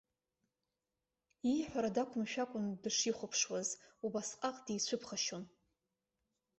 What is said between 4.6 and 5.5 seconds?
дицәыԥхашьон.